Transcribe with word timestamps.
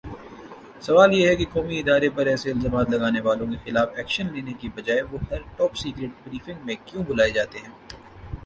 سوال 0.81 1.11
یہ 1.13 1.27
ہےکہ 1.27 1.45
قومی 1.53 1.79
ادارے 1.79 2.09
پر 2.09 2.25
ایسےالزامات 2.25 2.89
لگانے 2.89 3.21
والوں 3.21 3.47
کے 3.51 3.57
خلاف 3.65 3.89
ایکشن 3.95 4.33
لینے 4.33 4.53
کی 4.59 4.69
بجائے 4.75 5.01
وہ 5.01 5.17
ہر 5.31 5.41
ٹاپ 5.57 5.75
سیکرٹ 5.77 6.13
بریفنگ 6.25 6.65
میں 6.65 6.75
کیوں 6.85 7.03
بلائےجاتے 7.03 7.59
ہیں 7.59 7.73